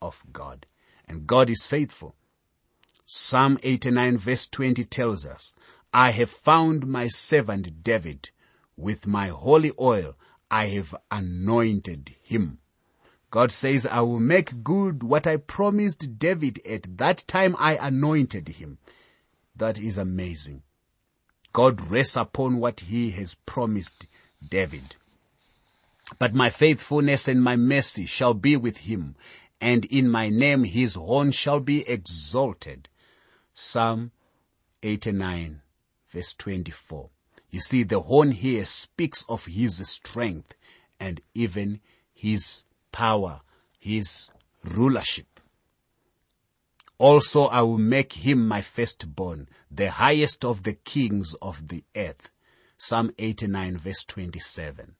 of 0.00 0.22
God. 0.32 0.64
And 1.08 1.26
God 1.26 1.50
is 1.50 1.66
faithful. 1.66 2.14
Psalm 3.06 3.58
89 3.64 4.16
verse 4.16 4.46
20 4.46 4.84
tells 4.84 5.26
us, 5.26 5.56
I 5.92 6.12
have 6.12 6.30
found 6.30 6.86
my 6.86 7.08
servant 7.08 7.82
David. 7.82 8.30
With 8.76 9.08
my 9.08 9.26
holy 9.26 9.72
oil, 9.78 10.16
I 10.50 10.68
have 10.68 10.94
anointed 11.10 12.14
him. 12.22 12.60
God 13.30 13.52
says, 13.52 13.86
I 13.86 14.00
will 14.00 14.18
make 14.18 14.64
good 14.64 15.02
what 15.02 15.26
I 15.26 15.36
promised 15.36 16.18
David 16.18 16.60
at 16.66 16.98
that 16.98 17.24
time 17.28 17.54
I 17.58 17.76
anointed 17.76 18.48
him. 18.48 18.78
That 19.54 19.78
is 19.78 19.98
amazing. 19.98 20.62
God 21.52 21.80
rests 21.90 22.16
upon 22.16 22.58
what 22.58 22.80
he 22.80 23.10
has 23.12 23.34
promised 23.34 24.06
David. 24.46 24.96
But 26.18 26.34
my 26.34 26.50
faithfulness 26.50 27.28
and 27.28 27.42
my 27.42 27.56
mercy 27.56 28.04
shall 28.06 28.34
be 28.34 28.56
with 28.56 28.78
him, 28.78 29.14
and 29.60 29.84
in 29.84 30.10
my 30.10 30.28
name 30.28 30.64
his 30.64 30.94
horn 30.96 31.30
shall 31.30 31.60
be 31.60 31.88
exalted. 31.88 32.88
Psalm 33.54 34.10
89 34.82 35.62
verse 36.10 36.34
24. 36.34 37.10
You 37.50 37.60
see, 37.60 37.82
the 37.82 38.00
horn 38.00 38.32
here 38.32 38.64
speaks 38.64 39.24
of 39.28 39.46
his 39.46 39.86
strength 39.88 40.54
and 40.98 41.20
even 41.34 41.80
his 42.12 42.64
power, 42.92 43.40
his 43.78 44.30
rulership. 44.64 45.40
Also 46.98 47.42
I 47.42 47.62
will 47.62 47.78
make 47.78 48.12
him 48.12 48.46
my 48.46 48.60
firstborn, 48.60 49.48
the 49.70 49.90
highest 49.90 50.44
of 50.44 50.62
the 50.64 50.74
kings 50.74 51.34
of 51.40 51.68
the 51.68 51.84
earth. 51.96 52.30
Psalm 52.76 53.12
89 53.18 53.78
verse 53.78 54.04
27. 54.04 54.94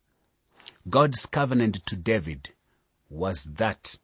God's 0.88 1.26
covenant 1.26 1.84
to 1.86 1.96
David 1.96 2.50
was 3.08 3.44
that 3.44 3.96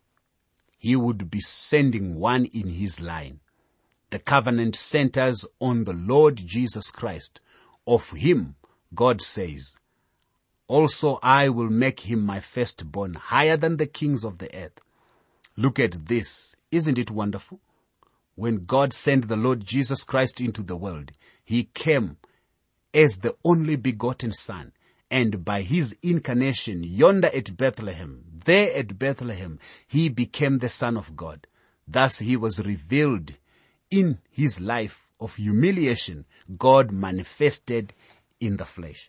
he 0.78 0.94
would 0.96 1.30
be 1.30 1.40
sending 1.40 2.16
one 2.16 2.44
in 2.46 2.68
his 2.68 3.00
line 3.00 3.40
the 4.10 4.18
covenant 4.18 4.76
centers 4.76 5.44
on 5.60 5.84
the 5.84 5.92
Lord 5.92 6.36
Jesus 6.36 6.90
Christ. 6.90 7.40
Of 7.86 8.10
him, 8.12 8.56
God 8.94 9.20
says, 9.20 9.76
also 10.68 11.18
I 11.23 11.49
will 11.49 11.70
make 11.70 12.00
him 12.00 12.25
my 12.25 12.40
firstborn 12.40 13.14
higher 13.14 13.56
than 13.56 13.76
the 13.76 13.87
kings 13.87 14.25
of 14.25 14.38
the 14.38 14.54
earth. 14.54 14.80
Look 15.56 15.78
at 15.78 16.06
this. 16.06 16.54
Isn't 16.70 16.99
it 16.99 17.11
wonderful? 17.11 17.61
When 18.35 18.66
God 18.66 18.92
sent 18.92 19.28
the 19.28 19.37
Lord 19.37 19.64
Jesus 19.64 20.04
Christ 20.04 20.40
into 20.40 20.62
the 20.62 20.76
world, 20.76 21.12
he 21.44 21.64
came 21.64 22.18
as 22.92 23.18
the 23.18 23.37
only 23.44 23.76
begotten 23.76 24.32
son. 24.32 24.73
And 25.11 25.44
by 25.44 25.62
his 25.62 25.96
incarnation 26.02 26.82
yonder 26.82 27.30
at 27.32 27.56
Bethlehem, 27.56 28.25
there 28.44 28.76
at 28.76 28.99
Bethlehem, 28.99 29.58
he 29.87 30.08
became 30.08 30.58
the 30.58 30.68
son 30.68 30.96
of 30.96 31.16
God. 31.16 31.46
Thus 31.87 32.18
he 32.18 32.37
was 32.37 32.66
revealed 32.66 33.35
in 33.90 34.18
his 34.30 34.61
life 34.61 35.06
of 35.20 35.37
humiliation, 35.37 36.26
God 36.58 36.90
manifested 36.90 37.94
in 38.40 38.56
the 38.56 38.64
flesh. 38.64 39.08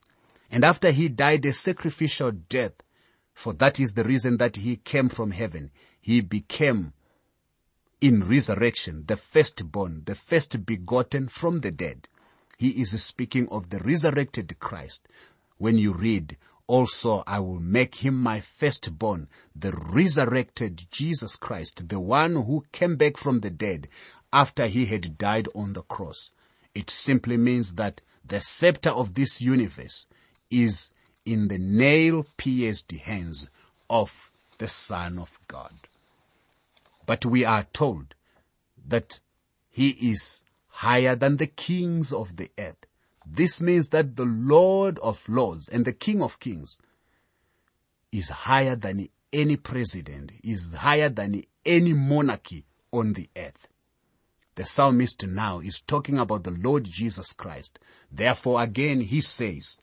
And 0.50 0.64
after 0.64 0.92
he 0.92 1.10
died 1.10 1.46
a 1.46 1.54
sacrificial 1.54 2.32
death, 2.32 2.74
for 3.34 3.54
that 3.54 3.80
is 3.80 3.94
the 3.94 4.04
reason 4.04 4.38
that 4.38 4.56
he 4.58 4.78
came 4.78 5.10
from 5.10 5.32
heaven, 5.32 5.72
he 6.00 6.22
became 6.22 6.94
in 8.00 8.24
resurrection 8.24 9.04
the 9.08 9.18
firstborn, 9.18 10.04
the 10.06 10.16
first 10.16 10.66
begotten 10.66 11.28
from 11.28 11.62
the 11.62 11.72
dead. 11.72 12.08
He 12.58 12.70
is 12.82 13.04
speaking 13.04 13.48
of 13.50 13.70
the 13.70 13.80
resurrected 13.80 14.58
Christ. 14.60 15.08
When 15.58 15.78
you 15.78 15.94
read, 15.94 16.38
also 16.68 17.24
I 17.26 17.40
will 17.40 17.60
make 17.60 17.96
him 17.96 18.16
my 18.16 18.40
firstborn, 18.40 19.30
the 19.56 19.72
resurrected 19.72 20.86
Jesus 20.92 21.36
Christ, 21.36 21.90
the 21.90 22.00
one 22.00 22.36
who 22.36 22.66
came 22.72 22.96
back 22.96 23.18
from 23.18 23.40
the 23.42 23.50
dead 23.50 23.88
after 24.32 24.68
he 24.68 24.86
had 24.86 25.18
died 25.18 25.48
on 25.56 25.74
the 25.74 25.84
cross. 25.84 26.32
It 26.76 26.90
simply 26.90 27.38
means 27.38 27.74
that 27.76 28.02
the 28.26 28.42
scepter 28.42 28.90
of 28.90 29.14
this 29.14 29.42
universe 29.42 30.08
is 30.50 30.92
in 31.26 31.48
the 31.48 31.58
nail 31.58 32.26
pierced 32.38 32.92
hands 32.92 33.48
of 33.90 34.32
the 34.58 34.68
Son 34.68 35.20
of 35.20 35.40
God. 35.48 35.74
But 37.06 37.26
we 37.26 37.46
are 37.46 37.64
told 37.74 38.16
that 38.88 39.20
he 39.70 39.90
is 39.90 40.44
higher 40.68 41.16
than 41.16 41.38
the 41.38 41.48
kings 41.48 42.14
of 42.14 42.36
the 42.38 42.50
earth. 42.58 42.86
This 43.26 43.62
means 43.62 43.90
that 43.90 44.16
the 44.16 44.26
Lord 44.26 45.00
of 45.00 45.28
lords 45.28 45.68
and 45.68 45.86
the 45.86 45.94
King 45.94 46.22
of 46.22 46.40
kings 46.40 46.80
is 48.12 48.30
higher 48.30 48.76
than 48.76 49.10
any 49.34 49.58
president, 49.58 50.32
is 50.44 50.74
higher 50.74 51.10
than 51.10 51.44
any 51.66 51.94
monarchy 51.94 52.66
on 52.92 53.14
the 53.14 53.30
earth. 53.36 53.68
the 54.58 54.66
psalmist 54.66 55.26
now 55.28 55.60
is 55.60 55.82
talking 55.82 56.18
about 56.18 56.44
the 56.44 56.52
Lord 56.52 56.84
Jesus 56.84 57.32
Christ. 57.32 57.80
Therefore 58.12 58.62
again 58.62 59.02
he 59.02 59.22
says, 59.22 59.78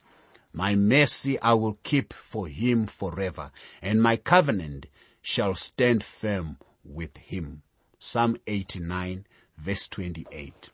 my 0.55 0.77
mercy 0.77 1.39
I 1.41 1.55
will 1.55 1.77
keep 1.83 2.13
for 2.13 2.47
him 2.47 2.87
forever, 2.87 3.51
and 3.83 4.01
my 4.01 4.17
covenant 4.17 4.87
shall 5.21 5.57
stand 5.57 6.05
firm 6.05 6.59
with 6.85 7.17
him. 7.17 7.63
Psalm 7.99 8.37
89 8.47 9.27
verse 9.59 9.89
28. 9.89 10.71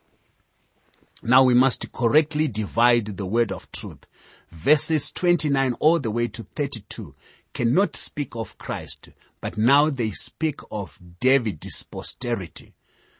Now 1.22 1.44
we 1.44 1.54
must 1.54 1.92
correctly 1.92 2.46
divide 2.46 3.16
the 3.16 3.24
word 3.24 3.50
of 3.50 3.72
truth. 3.72 4.06
Verses 4.50 5.10
29 5.12 5.74
all 5.80 5.98
the 5.98 6.10
way 6.10 6.28
to 6.28 6.42
32 6.54 7.14
cannot 7.54 7.96
speak 7.96 8.36
of 8.36 8.58
Christ, 8.58 9.08
but 9.40 9.56
now 9.56 9.88
they 9.88 10.10
speak 10.10 10.60
of 10.70 10.98
David's 11.20 11.84
posterity. 11.84 12.74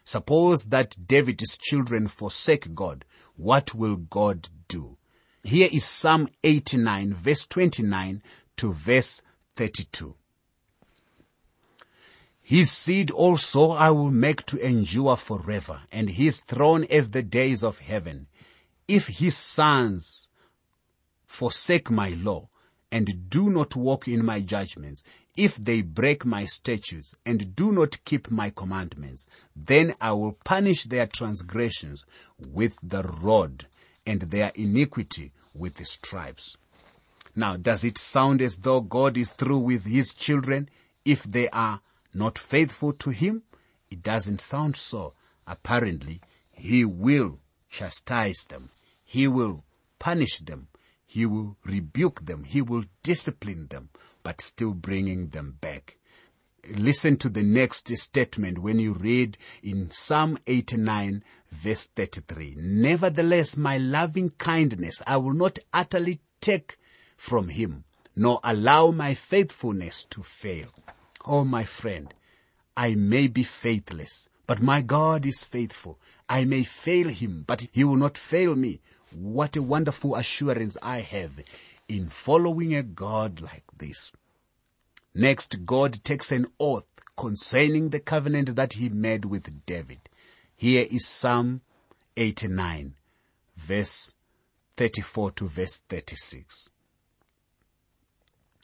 Suppose 0.05 0.65
that 0.65 1.07
David's 1.07 1.57
children 1.57 2.09
forsake 2.09 2.75
God. 2.75 3.07
What 3.37 3.75
will 3.75 3.97
God 3.97 4.49
do? 4.69 4.99
Here 5.43 5.69
is 5.73 5.85
Psalm 5.85 6.29
89 6.45 7.15
verse 7.15 7.47
29 7.47 8.23
to 8.57 8.73
verse 8.73 9.23
32. 9.57 10.15
His 12.43 12.71
seed 12.71 13.11
also 13.11 13.71
I 13.71 13.91
will 13.91 14.11
make 14.11 14.45
to 14.47 14.59
endure 14.59 15.17
forever, 15.17 15.83
and 15.93 16.11
his 16.11 16.41
throne 16.41 16.85
as 16.91 17.11
the 17.11 17.23
days 17.23 17.63
of 17.63 17.79
heaven. 17.79 18.27
If 18.89 19.07
his 19.07 19.37
sons 19.37 20.29
forsake 21.25 21.93
my 21.93 22.09
law, 22.09 22.49
and 22.91 23.31
do 23.31 23.51
not 23.51 23.77
walk 23.77 24.09
in 24.09 24.25
my 24.25 24.41
judgments, 24.41 25.05
if 25.37 25.55
they 25.57 25.81
break 25.81 26.25
my 26.25 26.45
statutes, 26.45 27.15
and 27.25 27.55
do 27.55 27.71
not 27.71 28.05
keep 28.05 28.33
my 28.33 28.51
commandments, 28.51 29.27
then 29.55 29.95
I 30.01 30.13
will 30.13 30.33
punish 30.45 30.85
their 30.85 31.07
transgressions 31.07 32.05
with 32.37 32.77
the 32.83 33.05
rod, 33.05 33.67
and 34.07 34.23
their 34.23 34.53
iniquity 34.55 35.33
with 35.55 35.77
the 35.77 35.85
stripes. 35.85 36.57
Now, 37.37 37.57
does 37.57 37.85
it 37.85 37.99
sound 37.99 38.43
as 38.43 38.59
though 38.59 38.81
God 38.81 39.17
is 39.17 39.33
through 39.33 39.59
with 39.59 39.85
his 39.85 40.13
children 40.13 40.69
if 41.05 41.23
they 41.23 41.49
are 41.51 41.81
not 42.13 42.39
faithful 42.39 42.93
to 42.95 43.11
him? 43.11 43.43
It 43.91 44.03
doesn't 44.03 44.41
sound 44.41 44.77
so. 44.77 45.15
Apparently, 45.47 46.21
he 46.51 46.85
will 46.85 47.41
chastise 47.69 48.45
them. 48.45 48.71
He 49.05 49.29
will 49.29 49.65
punish 49.99 50.39
them. 50.39 50.69
He 51.07 51.27
will 51.27 51.57
rebuke 51.65 52.25
them. 52.27 52.45
He 52.45 52.63
will 52.63 52.85
discipline 53.03 53.69
them, 53.69 53.91
but 54.23 54.41
still 54.41 54.75
bringing 54.75 55.29
them 55.29 55.59
back 55.61 55.97
listen 56.77 57.17
to 57.19 57.29
the 57.29 57.43
next 57.43 57.89
statement 57.97 58.59
when 58.59 58.79
you 58.79 58.93
read 58.93 59.37
in 59.63 59.91
Psalm 59.91 60.39
89 60.47 61.23
verse 61.51 61.89
33. 61.89 62.55
Nevertheless, 62.57 63.57
my 63.57 63.79
loving 63.79 64.31
kindness 64.31 65.03
I 65.07 65.17
will 65.17 65.35
not 65.35 65.59
utterly 65.73 66.21
take 66.41 66.79
from 67.17 67.49
him, 67.49 67.85
nor 68.17 68.41
allow 68.43 68.91
my 68.91 69.15
faithfulness 69.15 70.05
to 70.11 70.23
fail. 70.23 70.69
Oh, 71.27 71.45
my 71.45 71.65
friend, 71.65 72.15
I 72.77 72.95
may 72.95 73.27
be 73.27 73.43
faithless, 73.43 74.29
but 74.47 74.63
my 74.63 74.81
God 74.81 75.27
is 75.27 75.45
faithful. 75.45 75.99
I 76.29 76.45
may 76.45 76.63
fail 76.63 77.09
him, 77.09 77.45
but 77.47 77.69
he 77.73 77.85
will 77.85 77.97
not 77.97 78.17
fail 78.17 78.57
me. 78.57 78.81
What 79.13 79.57
a 79.57 79.63
wonderful 79.63 80.15
assurance 80.15 80.77
I 80.81 81.01
have 81.01 81.33
in 81.89 82.09
following 82.09 82.75
a 82.75 82.83
God 82.83 83.41
like 83.41 83.65
this. 83.77 84.13
Next, 85.15 85.67
God 85.67 86.05
takes 86.05 86.31
an 86.31 86.47
oath 86.61 86.85
concerning 87.17 87.91
the 87.91 88.01
covenant 88.01 88.55
that 88.57 88.75
he 88.75 88.89
made 88.89 89.25
with 89.25 89.67
David. 89.67 90.09
Here 90.57 90.87
is 90.89 91.07
Psalm 91.07 91.63
89, 92.17 92.95
verse 93.57 94.15
34 94.77 95.33
to 95.33 95.49
verse 95.49 95.81
36. 95.89 96.71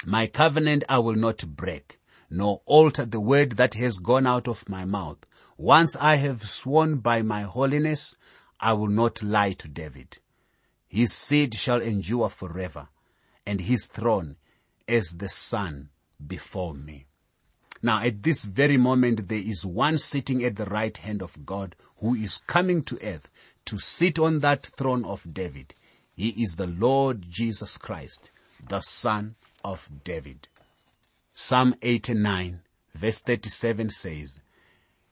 My 0.05 0.29
covenant 0.29 0.85
I 0.88 0.99
will 1.01 1.16
not 1.16 1.57
break, 1.57 1.99
nor 2.31 2.62
alter 2.64 3.05
the 3.05 3.21
word 3.21 3.53
that 3.53 3.75
has 3.75 3.99
gone 3.99 4.27
out 4.27 4.47
of 4.47 4.68
my 4.68 4.85
mouth. 4.85 5.18
Once 5.57 5.97
I 5.97 6.16
have 6.16 6.49
sworn 6.49 6.99
by 6.99 7.23
my 7.23 7.42
holiness, 7.42 8.16
I 8.61 8.75
will 8.75 8.88
not 8.88 9.23
lie 9.23 9.53
to 9.55 9.68
David. 9.68 10.18
His 10.87 11.12
seed 11.12 11.55
shall 11.55 11.83
endure 11.83 12.29
forever, 12.29 12.88
and 13.44 13.61
his 13.61 13.87
throne 13.87 14.37
as 14.87 15.16
the 15.16 15.29
sun 15.29 15.90
before 16.24 16.74
me. 16.74 17.07
Now 17.83 18.02
at 18.02 18.22
this 18.22 18.44
very 18.44 18.76
moment 18.76 19.29
there 19.29 19.38
is 19.38 19.66
one 19.66 19.98
sitting 19.98 20.44
at 20.44 20.57
the 20.57 20.64
right 20.64 20.96
hand 20.96 21.22
of 21.22 21.44
God 21.44 21.76
who 21.98 22.14
is 22.14 22.38
coming 22.46 22.83
to 22.85 22.98
earth 23.02 23.29
to 23.66 23.79
sit 23.79 24.18
on 24.18 24.40
that 24.40 24.66
throne 24.66 25.05
of 25.05 25.35
David. 25.35 25.74
He 26.14 26.31
is 26.31 26.57
the 26.57 26.66
Lord 26.66 27.26
Jesus 27.29 27.76
Christ, 27.76 28.31
the 28.68 28.81
son 28.81 29.37
of 29.64 29.88
David. 30.05 30.48
Psalm 31.35 31.74
89 31.83 32.62
verse 32.96 33.20
37 33.20 33.90
says, 33.90 34.40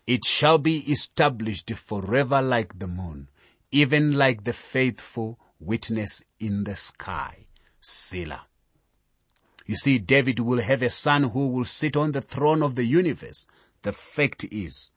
It 0.06 0.24
shall 0.24 0.58
be 0.58 0.78
established 0.90 1.70
forever 1.70 2.40
like 2.42 2.78
the 2.78 2.86
moon, 2.86 3.28
even 3.70 4.12
like 4.12 4.44
the 4.44 4.52
faithful 4.52 5.38
witness 5.60 6.24
in 6.40 6.64
the 6.64 6.76
sky. 6.76 7.46
Selah. 7.80 8.46
You 9.66 9.77
see, 9.77 9.98
David 9.98 10.40
will 10.40 10.61
have 10.61 10.83
a 10.83 10.90
son 10.90 11.24
who 11.24 11.48
will 11.48 11.64
sit 11.64 11.96
on 11.96 12.12
the 12.12 12.20
throne 12.20 12.62
of 12.62 12.74
the 12.74 12.85
universe. 12.85 13.46
The 13.83 13.92
fact 13.92 14.44
is, 14.50 14.90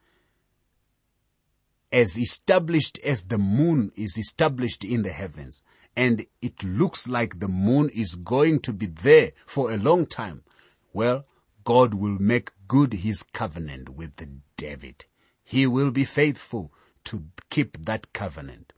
as 1.90 2.18
established 2.18 2.98
as 2.98 3.24
the 3.24 3.38
moon 3.38 3.92
is 3.96 4.18
established 4.18 4.84
in 4.84 5.02
the 5.02 5.12
heavens, 5.12 5.62
and 5.96 6.26
it 6.42 6.62
looks 6.62 7.08
like 7.08 7.38
the 7.38 7.48
moon 7.48 7.88
is 7.94 8.14
going 8.14 8.60
to 8.60 8.72
be 8.72 8.86
there 8.86 9.32
for 9.46 9.72
a 9.72 9.78
long 9.78 10.06
time, 10.06 10.44
well, 10.92 11.24
God 11.64 11.94
will 11.94 12.18
make 12.18 12.50
good 12.66 12.92
his 12.92 13.22
covenant 13.22 13.88
with 13.88 14.12
David. 14.56 15.06
He 15.44 15.66
will 15.66 15.90
be 15.90 16.04
faithful 16.04 16.72
to 17.04 17.24
keep 17.48 17.84
that 17.86 18.12
covenant. 18.12 18.72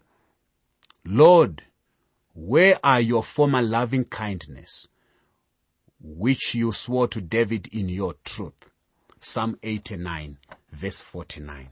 Lord, 1.04 1.64
where 2.32 2.78
are 2.84 3.00
your 3.00 3.24
former 3.24 3.60
loving 3.60 4.04
kindness? 4.04 4.86
Which 6.02 6.54
you 6.54 6.72
swore 6.72 7.08
to 7.08 7.20
David 7.20 7.68
in 7.68 7.88
your 7.88 8.14
truth. 8.24 8.70
Psalm 9.20 9.58
89 9.62 10.38
verse 10.72 11.00
49. 11.00 11.68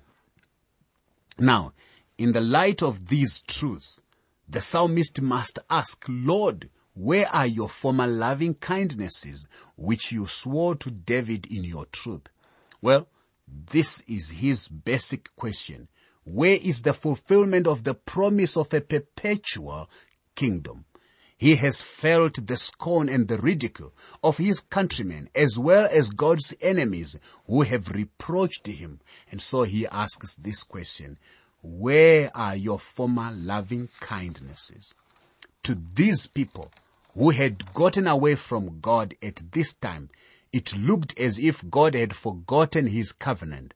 Now, 1.39 1.73
in 2.17 2.33
the 2.33 2.41
light 2.41 2.83
of 2.83 3.09
these 3.09 3.41
truths, 3.41 4.01
the 4.49 4.61
psalmist 4.61 5.21
must 5.21 5.59
ask, 5.71 6.05
Lord, 6.09 6.69
where 6.95 7.29
are 7.29 7.47
your 7.47 7.69
former 7.69 8.07
loving 8.07 8.55
kindnesses 8.55 9.47
which 9.77 10.11
you 10.11 10.27
swore 10.27 10.75
to 10.77 10.91
David 10.91 11.47
in 11.47 11.63
your 11.63 11.87
truth? 11.87 12.29
Well, 12.83 13.09
this 13.47 14.03
is 14.09 14.31
his 14.31 14.69
basic 14.69 15.35
question. 15.37 15.89
Where 16.25 16.59
is 16.61 16.83
the 16.83 16.93
fulfillment 16.93 17.67
of 17.67 17.85
the 17.85 17.95
promise 17.95 18.57
of 18.57 18.75
a 18.75 18.81
perpetual 18.81 19.89
kingdom? 20.35 20.85
He 21.39 21.55
has 21.55 21.81
felt 21.81 22.49
the 22.49 22.57
scorn 22.57 23.09
and 23.09 23.29
the 23.29 23.39
ridicule 23.39 23.93
of 24.25 24.39
his 24.39 24.59
countrymen 24.59 25.31
as 25.37 25.57
well 25.57 25.89
as 25.91 26.11
God's 26.11 26.53
enemies 26.61 27.17
who 27.47 27.63
have 27.63 27.93
reproached 27.93 28.67
him. 28.67 29.01
And 29.31 29.41
so 29.41 29.63
he 29.63 29.87
asks 29.87 30.35
this 30.35 30.65
question, 30.65 31.17
where 31.63 32.37
are 32.37 32.57
your 32.57 32.81
former 32.81 33.31
loving 33.33 33.89
kindnesses? 34.01 34.93
To 35.63 35.79
these 35.95 36.27
people 36.27 36.73
who 37.15 37.31
had 37.31 37.73
gotten 37.73 38.09
away 38.09 38.35
from 38.35 38.81
God 38.81 39.15
at 39.23 39.41
this 39.53 39.75
time, 39.75 40.11
it 40.53 40.77
looked 40.77 41.17
as 41.21 41.39
if 41.39 41.69
God 41.71 41.95
had 41.95 42.17
forgotten 42.17 42.89
his 42.89 43.13
covenant. 43.13 43.75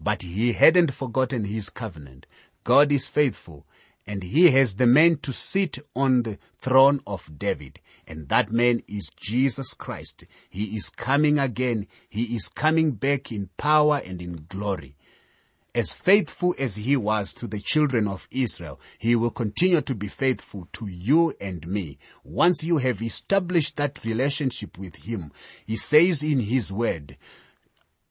But 0.00 0.22
he 0.22 0.54
hadn't 0.54 0.94
forgotten 0.94 1.44
his 1.44 1.68
covenant. 1.68 2.24
God 2.64 2.90
is 2.90 3.06
faithful 3.06 3.66
and 4.06 4.22
he 4.22 4.50
has 4.50 4.76
the 4.76 4.86
man 4.86 5.16
to 5.18 5.32
sit 5.32 5.78
on 5.94 6.22
the 6.22 6.38
throne 6.58 7.00
of 7.06 7.38
David. 7.38 7.80
And 8.06 8.28
that 8.28 8.50
man 8.50 8.82
is 8.88 9.10
Jesus 9.16 9.74
Christ. 9.74 10.24
He 10.50 10.76
is 10.76 10.88
coming 10.88 11.38
again. 11.38 11.86
He 12.08 12.34
is 12.34 12.48
coming 12.48 12.92
back 12.92 13.30
in 13.30 13.50
power 13.56 14.02
and 14.04 14.20
in 14.20 14.46
glory. 14.48 14.96
As 15.74 15.92
faithful 15.92 16.54
as 16.58 16.76
he 16.76 16.96
was 16.96 17.32
to 17.34 17.46
the 17.46 17.60
children 17.60 18.06
of 18.06 18.28
Israel, 18.30 18.78
he 18.98 19.16
will 19.16 19.30
continue 19.30 19.80
to 19.80 19.94
be 19.94 20.08
faithful 20.08 20.68
to 20.72 20.86
you 20.86 21.34
and 21.40 21.66
me. 21.66 21.98
Once 22.24 22.62
you 22.62 22.76
have 22.78 23.00
established 23.00 23.76
that 23.78 24.04
relationship 24.04 24.76
with 24.76 24.96
him, 24.96 25.32
he 25.64 25.76
says 25.76 26.22
in 26.22 26.40
his 26.40 26.72
word, 26.72 27.16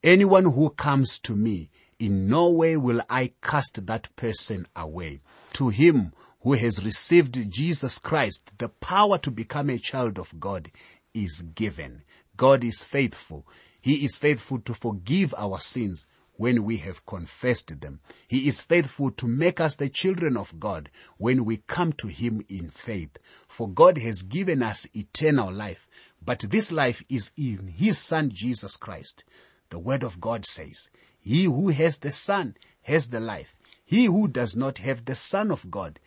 anyone 0.04 0.45
who 0.45 0.71
comes 0.71 1.19
to 1.19 1.36
me, 1.36 1.69
in 1.99 2.27
no 2.27 2.49
way 2.49 2.77
will 2.77 3.01
I 3.12 3.34
cast 3.43 3.86
that 3.86 4.15
person 4.15 4.67
away 4.75 5.21
to 5.54 5.70
him 5.70 6.14
who 6.42 6.54
has 6.54 6.84
received 6.84 7.52
Jesus 7.52 8.00
Christ, 8.00 8.58
the 8.58 8.70
power 8.70 9.18
to 9.20 9.32
become 9.32 9.70
a 9.70 9.78
child 9.78 10.18
of 10.18 10.40
God 10.40 10.72
is 11.14 11.42
given. 11.42 12.04
God 12.36 12.64
is 12.64 12.84
faithful. 12.84 13.46
He 13.80 14.06
is 14.06 14.16
faithful 14.16 14.60
to 14.60 14.74
forgive 14.74 15.34
our 15.38 15.60
sins 15.60 16.06
when 16.42 16.64
we 16.64 16.78
have 16.78 17.06
confessed 17.06 17.82
them. 17.82 18.00
He 18.28 18.48
is 18.48 18.62
faithful 18.62 19.12
to 19.12 19.28
make 19.28 19.60
us 19.60 19.76
the 19.76 19.90
children 19.90 20.36
of 20.36 20.60
God 20.60 20.90
when 21.18 21.46
we 21.46 21.58
come 21.68 21.94
to 21.94 22.08
Him 22.08 22.44
in 22.50 22.72
faith. 22.72 23.18
For 23.48 23.70
God 23.70 24.00
has 24.00 24.24
given 24.24 24.64
us 24.64 24.88
eternal 24.94 25.52
life, 25.52 25.88
but 26.24 26.40
this 26.40 26.72
life 26.72 27.04
is 27.10 27.30
in 27.38 27.68
His 27.68 28.00
Son 28.00 28.32
Jesus 28.34 28.76
Christ. 28.76 29.24
The 29.70 29.78
Word 29.80 30.02
of 30.02 30.20
God 30.20 30.48
says, 30.48 30.90
He 31.20 31.44
who 31.44 31.70
has 31.70 32.00
the 32.00 32.12
Son 32.12 32.56
has 32.82 33.10
the 33.10 33.20
life. 33.20 33.56
He 33.91 34.06
who 34.06 34.30
does 34.30 34.56
not 34.56 34.77
have 34.77 35.04
the 35.04 35.15
Son 35.15 35.51
of 35.51 35.69
God 35.69 35.99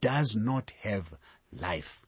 does 0.00 0.36
not 0.36 0.72
have 0.82 1.14
life. 1.50 2.00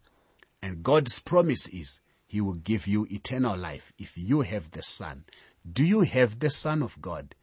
And 0.63 0.85
God's 0.85 1.19
promise 1.19 1.67
is 1.67 1.99
He 2.25 2.41
will 2.41 2.55
give 2.55 2.87
you 2.87 3.09
eternal 3.11 3.57
life 3.57 3.93
if 3.99 4.17
you 4.17 4.43
have 4.43 4.71
the 4.71 4.83
Son. 4.85 5.25
Do 5.69 5.85
you 5.85 6.03
have 6.03 6.39
the 6.39 6.51
Son 6.51 6.85
of 6.85 7.03
God? 7.03 7.35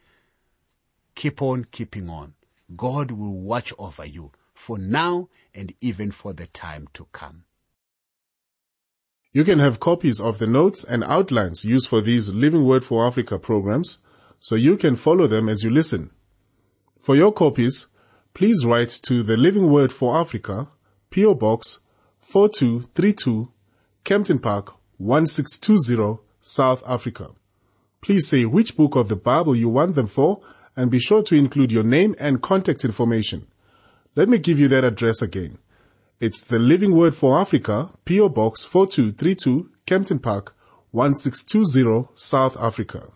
Keep 1.15 1.41
on 1.41 1.65
keeping 1.65 2.07
on. 2.07 2.35
God 2.77 3.11
will 3.11 3.37
watch 3.37 3.73
over 3.77 4.05
you 4.05 4.31
for 4.53 4.77
now 4.77 5.27
and 5.53 5.73
even 5.81 6.11
for 6.13 6.31
the 6.31 6.47
time 6.47 6.87
to 6.93 7.07
come. 7.11 7.43
You 9.33 9.43
can 9.43 9.59
have 9.59 9.81
copies 9.81 10.21
of 10.21 10.37
the 10.37 10.47
notes 10.47 10.85
and 10.85 11.03
outlines 11.03 11.65
used 11.65 11.89
for 11.89 11.99
these 11.99 12.33
Living 12.33 12.63
Word 12.63 12.85
for 12.85 13.05
Africa 13.05 13.37
programs 13.37 13.97
so 14.39 14.55
you 14.55 14.77
can 14.77 14.95
follow 14.95 15.27
them 15.27 15.49
as 15.49 15.65
you 15.65 15.69
listen. 15.69 16.11
For 17.01 17.15
your 17.15 17.31
copies, 17.31 17.87
please 18.35 18.63
write 18.63 18.89
to 19.05 19.23
the 19.23 19.35
Living 19.35 19.71
Word 19.71 19.91
for 19.91 20.15
Africa, 20.15 20.67
PO 21.09 21.33
Box 21.33 21.79
4232, 22.19 23.51
Kempton 24.03 24.37
Park 24.37 24.75
1620, 24.99 26.21
South 26.41 26.83
Africa. 26.87 27.31
Please 28.01 28.27
say 28.27 28.45
which 28.45 28.77
book 28.77 28.95
of 28.95 29.07
the 29.07 29.15
Bible 29.15 29.55
you 29.55 29.67
want 29.67 29.95
them 29.95 30.05
for 30.05 30.41
and 30.75 30.91
be 30.91 30.99
sure 30.99 31.23
to 31.23 31.33
include 31.33 31.71
your 31.71 31.83
name 31.83 32.13
and 32.19 32.43
contact 32.43 32.85
information. 32.85 33.47
Let 34.15 34.29
me 34.29 34.37
give 34.37 34.59
you 34.59 34.67
that 34.67 34.83
address 34.83 35.23
again. 35.23 35.57
It's 36.19 36.43
the 36.43 36.59
Living 36.59 36.95
Word 36.95 37.15
for 37.15 37.39
Africa, 37.39 37.89
PO 38.05 38.29
Box 38.29 38.63
4232, 38.63 39.71
Kempton 39.87 40.19
Park 40.19 40.55
1620, 40.91 42.09
South 42.13 42.55
Africa. 42.59 43.07